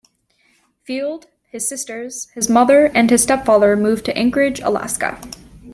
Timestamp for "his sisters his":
1.51-2.49